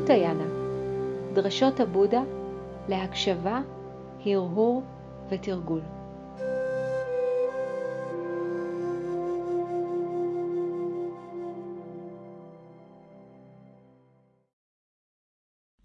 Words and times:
סוטיינה 0.00 0.44
דרשות 1.34 1.80
הבודה 1.80 2.22
להקשבה, 2.88 3.60
הרהור 4.26 4.82
ותרגול. 5.30 5.80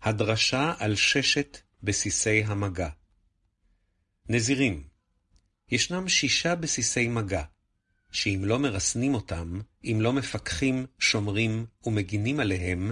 הדרשה 0.01 0.73
על 0.79 0.95
ששת 0.95 1.57
בסיסי 1.83 2.43
המגע 2.43 2.89
נזירים, 4.29 4.83
ישנם 5.71 6.07
שישה 6.07 6.55
בסיסי 6.55 7.07
מגע, 7.07 7.43
שאם 8.11 8.41
לא 8.43 8.59
מרסנים 8.59 9.13
אותם, 9.13 9.59
אם 9.83 9.97
לא 10.01 10.13
מפקחים, 10.13 10.85
שומרים 10.99 11.65
ומגינים 11.85 12.39
עליהם, 12.39 12.91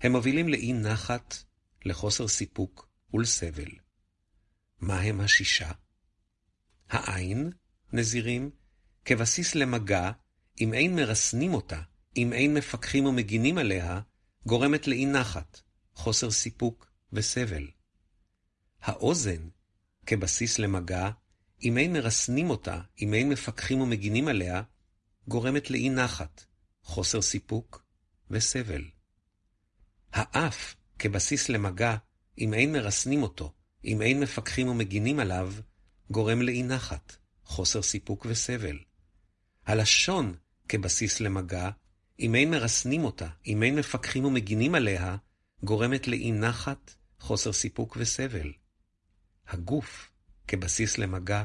הם 0.00 0.12
מובילים 0.12 0.48
לאי 0.48 0.72
נחת, 0.72 1.36
לחוסר 1.84 2.28
סיפוק 2.28 2.88
ולסבל. 3.14 3.70
מה 4.80 5.00
הם 5.00 5.20
השישה? 5.20 5.70
העין, 6.88 7.50
נזירים, 7.92 8.50
כבסיס 9.04 9.54
למגע, 9.54 10.10
אם 10.60 10.74
אין 10.74 10.96
מרסנים 10.96 11.54
אותה, 11.54 11.82
אם 12.16 12.32
אין 12.32 12.54
מפקחים 12.54 13.06
ומגינים 13.06 13.58
עליה, 13.58 14.00
גורמת 14.46 14.86
לאי 14.86 15.06
נחת, 15.06 15.60
חוסר 15.94 16.30
סיפוק 16.30 16.90
וסבל. 17.12 17.66
האוזן, 18.80 19.48
כבסיס 20.06 20.58
למגע, 20.58 21.10
אם 21.62 21.78
אין 21.78 21.92
מרסנים 21.92 22.50
אותה, 22.50 22.80
אם 23.02 23.14
אין 23.14 23.28
מפקחים 23.28 23.80
ומגינים 23.80 24.28
עליה, 24.28 24.62
גורמת 25.28 25.70
לאי 25.70 25.90
נחת, 25.90 26.44
חוסר 26.82 27.22
סיפוק 27.22 27.84
וסבל. 28.30 28.84
האף, 30.12 30.74
כבסיס 30.98 31.48
למגע, 31.48 31.96
אם 32.38 32.54
אין 32.54 32.72
מרסנים 32.72 33.22
אותו, 33.22 33.52
אם 33.84 34.02
אין 34.02 34.20
מפקחים 34.20 34.68
ומגינים 34.68 35.20
עליו, 35.20 35.52
גורם 36.10 36.42
לאי 36.42 36.62
נחת, 36.62 37.16
חוסר 37.44 37.82
סיפוק 37.82 38.26
וסבל. 38.28 38.78
הלשון, 39.66 40.34
כבסיס 40.68 41.20
למגע, 41.20 41.70
אם 42.20 42.34
אין 42.34 42.50
מרסנים 42.50 43.04
אותה, 43.04 43.28
אם 43.46 43.62
אין 43.62 43.76
מפקחים 43.76 44.24
ומגינים 44.24 44.74
עליה, 44.74 45.16
גורמת 45.62 46.08
לאי 46.08 46.32
נחת, 46.32 46.94
חוסר 47.20 47.52
סיפוק 47.52 47.96
וסבל. 48.00 48.52
הגוף, 49.48 50.10
כבסיס 50.48 50.98
למגע, 50.98 51.42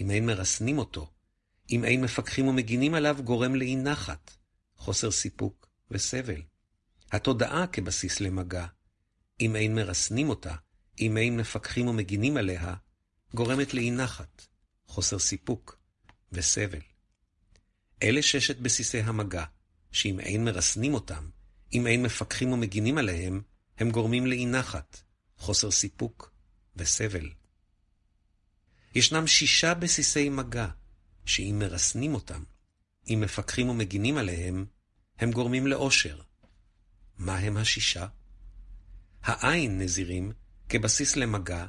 אם 0.00 0.10
אין 0.10 0.26
מרסנים 0.26 0.78
אותו, 0.78 1.10
אם 1.70 1.84
אין 1.84 2.00
מפקחים 2.00 2.48
ומגינים 2.48 2.94
עליו, 2.94 3.16
גורם 3.24 3.54
לאי 3.54 3.76
נחת, 3.76 4.30
חוסר 4.76 5.10
סיפוק 5.10 5.68
וסבל. 5.90 6.42
התודעה 7.12 7.66
כבסיס 7.66 8.20
למגע, 8.20 8.66
אם 9.40 9.56
אין 9.56 9.74
מרסנים 9.74 10.28
אותה, 10.28 10.54
אם 11.00 11.16
אין 11.16 11.36
מפקחים 11.36 11.88
ומגינים 11.88 12.36
עליה, 12.36 12.74
גורמת 13.34 13.74
לאי 13.74 13.90
נחת, 13.90 14.46
חוסר 14.86 15.18
סיפוק 15.18 15.78
וסבל. 16.32 16.80
אלה 18.02 18.22
ששת 18.22 18.56
בסיסי 18.56 19.00
המגע, 19.00 19.44
שאם 19.92 20.20
אין 20.20 20.44
מרסנים 20.44 20.94
אותם, 20.94 21.30
אם 21.72 21.86
אין 21.86 22.02
מפקחים 22.02 22.52
ומגינים 22.52 22.98
עליהם, 22.98 23.42
הם 23.78 23.90
גורמים 23.90 24.26
לאי 24.26 24.46
נחת, 24.46 25.02
חוסר 25.36 25.70
סיפוק 25.70 26.32
וסבל. 26.76 27.30
ישנם 28.94 29.26
שישה 29.26 29.74
בסיסי 29.74 30.28
מגע, 30.28 30.68
שאם 31.26 31.56
מרסנים 31.58 32.14
אותם, 32.14 32.42
אם 33.08 33.20
מפקחים 33.20 33.68
ומגינים 33.68 34.16
עליהם, 34.16 34.66
הם 35.18 35.30
גורמים 35.30 35.66
לאושר. 35.66 36.20
מה 37.20 37.38
הם 37.38 37.56
השישה? 37.56 38.06
העין, 39.22 39.78
נזירים, 39.78 40.32
כבסיס 40.68 41.16
למגע, 41.16 41.66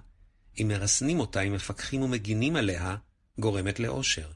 אם 0.62 0.68
מרסנים 0.68 1.20
אותה, 1.20 1.42
אם 1.42 1.54
מפקחים 1.54 2.02
ומגינים 2.02 2.56
עליה, 2.56 2.96
גורמת 3.40 3.80
לאושר. 3.80 4.32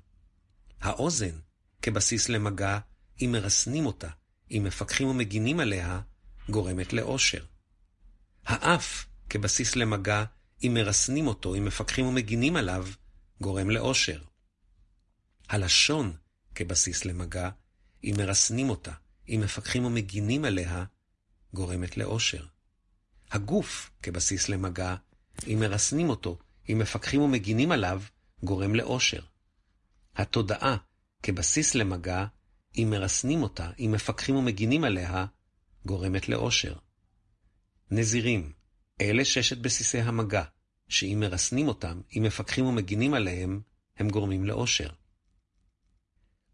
האוזן, 0.81 1.40
כבסיס 1.81 2.29
למגע, 2.29 2.79
אם 3.22 3.29
מרסנים 3.31 3.85
אותה, 3.85 4.09
אם 4.51 4.63
מפקחים 4.67 5.07
ומגינים 5.07 5.59
עליה, 5.59 6.01
גורמת 6.50 6.94
לאושר. 6.94 7.45
האף, 8.45 9.06
כבסיס 9.29 9.75
למגע, 9.75 10.23
אם 10.63 10.73
מרסנים 10.73 11.28
אותו, 11.28 11.56
אם 11.56 11.66
מפקחים 11.66 12.06
ומגינים 12.06 12.56
עליו, 12.56 12.88
גורם 13.41 13.69
לאושר. 13.69 14.22
הלשון, 15.50 16.13
כבסיס 16.56 17.06
למגע, 17.06 17.50
אם 18.03 18.13
מרסנים 18.17 18.69
אותה, 18.69 18.91
אם 19.29 19.41
מפקחים 19.44 19.85
ומגינים 19.85 20.45
עליה, 20.45 20.85
גורמת 21.55 21.97
לאושר. 21.97 22.45
הגוף, 23.31 23.91
כבסיס 24.03 24.49
למגע, 24.49 24.95
אם 25.47 25.59
מרסנים 25.59 26.09
אותו, 26.09 26.38
אם 26.69 26.79
מפקחים 26.79 27.21
ומגינים 27.21 27.71
עליו, 27.71 28.01
גורם 28.43 28.75
לאושר. 28.75 29.23
התודעה, 30.16 30.77
כבסיס 31.23 31.75
למגע, 31.75 32.25
אם 32.77 32.88
מרסנים 32.89 33.43
אותה, 33.43 33.71
אם 33.79 33.91
מפקחים 33.91 34.35
ומגינים 34.35 34.83
עליה, 34.83 35.25
גורמת 35.85 36.29
לאושר. 36.29 36.75
נזירים, 37.91 38.53
אלה 39.01 39.25
ששת 39.25 39.57
בסיסי 39.57 39.99
המגע, 39.99 40.43
שאם 40.89 41.17
מרסנים 41.19 41.67
אותם, 41.67 42.01
אם 42.17 42.23
מפקחים 42.23 42.66
ומגינים 42.66 43.13
עליהם, 43.13 43.61
הם 43.97 44.09
גורמים 44.09 44.45
לאושר. 44.45 44.89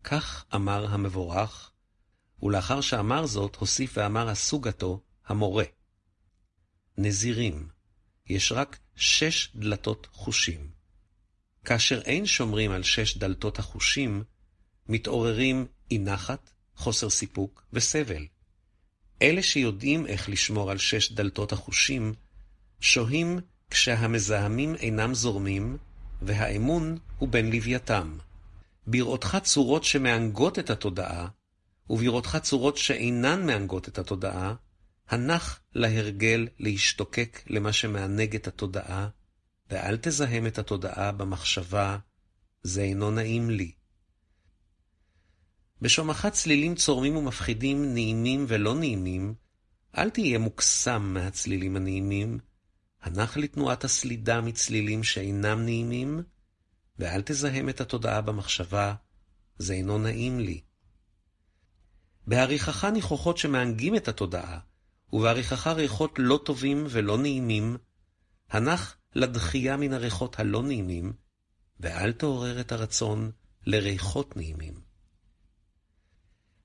כך 0.03 0.45
אמר 0.55 0.93
המבורך, 0.93 1.71
ולאחר 2.43 2.81
שאמר 2.81 3.25
זאת, 3.25 3.55
הוסיף 3.55 3.97
ואמר 3.97 4.29
הסוגתו, 4.29 4.99
המורה. 5.27 5.63
נזירים, 6.97 7.67
יש 8.27 8.51
רק 8.51 8.79
שש 8.95 9.51
דלתות 9.55 10.07
חושים. 10.11 10.69
כאשר 11.65 12.01
אין 12.01 12.25
שומרים 12.25 12.71
על 12.71 12.83
שש 12.83 13.17
דלתות 13.17 13.59
החושים, 13.59 14.23
מתעוררים 14.89 15.65
אי 15.91 15.97
נחת, 15.97 16.51
חוסר 16.75 17.09
סיפוק 17.09 17.63
וסבל. 17.73 18.25
אלה 19.21 19.43
שיודעים 19.43 20.05
איך 20.07 20.29
לשמור 20.29 20.71
על 20.71 20.77
שש 20.77 21.11
דלתות 21.11 21.51
החושים, 21.51 22.13
שוהים 22.79 23.39
כשהמזהמים 23.69 24.75
אינם 24.75 25.13
זורמים, 25.13 25.77
והאמון 26.21 26.97
הוא 27.17 27.29
בין 27.29 27.51
לווייתם. 27.51 28.17
בראותך 28.87 29.37
צורות 29.43 29.83
שמענגות 29.83 30.59
את 30.59 30.69
התודעה, 30.69 31.27
ובראותך 31.91 32.37
צורות 32.41 32.77
שאינן 32.77 33.45
מענגות 33.45 33.87
את 33.87 33.99
התודעה, 33.99 34.55
הנח 35.09 35.59
להרגל 35.75 36.47
להשתוקק 36.59 37.43
למה 37.47 37.73
שמענג 37.73 38.35
את 38.35 38.47
התודעה, 38.47 39.09
ואל 39.69 39.97
תזהם 40.01 40.47
את 40.47 40.59
התודעה 40.59 41.11
במחשבה, 41.11 41.97
זה 42.63 42.81
אינו 42.81 43.11
נעים 43.11 43.49
לי. 43.49 43.71
בשומך 45.81 46.27
צלילים 46.31 46.75
צורמים 46.75 47.17
ומפחידים, 47.17 47.93
נעימים 47.93 48.45
ולא 48.47 48.75
נעימים, 48.75 49.33
אל 49.97 50.09
תהיה 50.09 50.39
מוקסם 50.39 51.13
מהצלילים 51.13 51.75
הנעימים, 51.75 52.39
הנח 53.01 53.37
לתנועת 53.37 53.83
הסלידה 53.83 54.41
מצלילים 54.41 55.03
שאינם 55.03 55.65
נעימים, 55.65 56.23
ואל 56.99 57.21
תזהם 57.25 57.69
את 57.69 57.81
התודעה 57.81 58.21
במחשבה, 58.21 58.95
זה 59.57 59.73
אינו 59.73 59.97
נעים 59.97 60.39
לי. 60.39 60.61
בעריכך 62.27 62.85
ניחוחות 62.85 63.37
שמענגים 63.37 63.95
את 63.95 64.07
התודעה, 64.07 64.59
ובעריכך 65.13 65.67
ריחות 65.67 66.15
לא 66.17 66.39
טובים 66.45 66.85
ולא 66.89 67.17
נעימים, 67.17 67.77
הנח 68.49 68.97
לדחייה 69.15 69.77
מן 69.77 69.93
הריחות 69.93 70.39
הלא 70.39 70.63
נעימים, 70.63 71.13
ואל 71.79 72.11
תעורר 72.11 72.59
את 72.59 72.71
הרצון 72.71 73.31
לריחות 73.65 74.37
נעימים. 74.37 74.73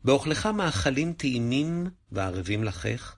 באוכלך 0.05 0.47
מאכלים 0.47 1.13
טעימים 1.13 1.87
וערבים 2.13 2.65
לחך, 2.65 3.17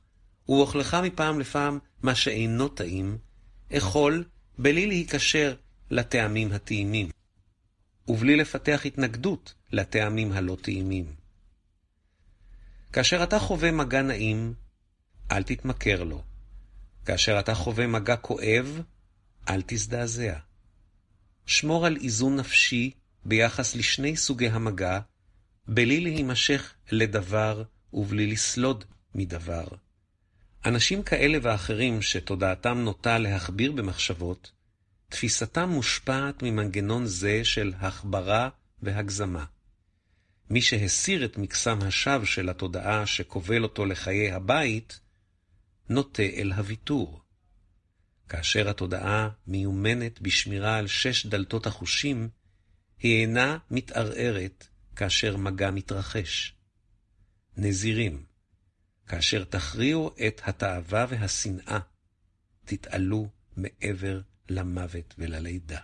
ובאוכלך 0.49 0.97
מפעם 1.03 1.41
לפעם 1.41 1.79
מה 2.03 2.15
שאינו 2.15 2.69
טעים, 2.69 3.19
אכול 3.73 4.25
בלי 4.59 4.87
להיקשר 4.87 5.55
לטעמים 5.91 6.53
הטעימים, 6.53 7.11
ובלי 8.09 8.37
לפתח 8.37 8.83
התנגדות 8.85 9.55
לטעמים 9.73 10.33
הלא 10.33 10.57
טעימים. 10.63 11.18
כאשר 12.93 13.23
אתה 13.23 13.39
חווה 13.39 13.71
מגע 13.71 14.03
נעים, 14.03 14.55
אל 15.31 15.43
תתמכר 15.43 16.05
לו. 16.05 16.23
כאשר 17.07 17.39
אתה 17.41 17.55
חווה 17.55 17.87
מגע 17.87 18.17
כואב, 18.17 18.83
אל 19.49 19.63
תזדעזע. 19.67 20.39
שמור 21.47 21.87
על 21.87 21.97
איזון 21.97 22.37
נפשי 22.37 22.91
ביחס 23.25 23.77
לשני 23.77 24.17
סוגי 24.17 24.49
המגע, 24.49 25.01
בלי 25.69 26.01
להימשך 26.01 26.75
לדבר 26.91 27.63
ובלי 27.93 28.27
לסלוד 28.27 28.85
מדבר. 29.15 29.67
אנשים 30.67 31.03
כאלה 31.03 31.39
ואחרים 31.43 32.03
שתודעתם 32.03 32.79
נוטה 32.79 33.19
להכביר 33.19 33.73
במחשבות, 33.73 34.53
תפיסתם 35.09 35.69
מושפעת 35.69 36.43
ממנגנון 36.43 37.07
זה 37.07 37.45
של 37.45 37.73
הכברה 37.81 38.49
והגזמה. 38.83 39.45
מי 40.51 40.63
שהסיר 40.63 41.25
את 41.25 41.39
מקסם 41.39 41.79
השווא 41.83 42.25
של 42.25 42.49
התודעה 42.49 43.07
שכובל 43.07 43.63
אותו 43.63 43.87
לחיי 43.87 44.33
הבית, 44.33 45.01
נוטה 45.89 46.23
אל 46.23 46.53
הוויתור. 46.53 47.23
כאשר 48.29 48.69
התודעה 48.69 49.29
מיומנת 49.47 50.21
בשמירה 50.21 50.77
על 50.77 50.87
שש 50.87 51.27
דלתות 51.27 51.67
החושים, 51.67 52.29
היא 52.99 53.21
אינה 53.21 53.59
מתערערת 53.71 54.69
כאשר 54.97 55.37
מגע 55.37 55.71
מתרחש. 55.71 56.55
נזירים, 57.57 58.25
כאשר 59.07 59.45
תכריעו 59.45 60.15
את 60.27 60.41
התאווה 60.45 61.07
והשנאה, 61.09 61.79
תתעלו 62.65 63.29
מעבר 63.57 64.21
למוות 64.49 65.15
וללידה. 65.19 65.81